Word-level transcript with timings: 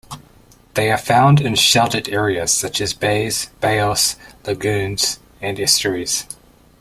They 0.73 0.89
are 0.91 0.97
found 0.97 1.39
in 1.39 1.53
sheltered 1.53 2.09
areas 2.09 2.51
such 2.51 2.81
as 2.81 2.91
bays, 2.91 3.51
bayous, 3.61 4.15
lagoons, 4.45 5.19
and 5.43 5.59
estuaries. 5.59 6.25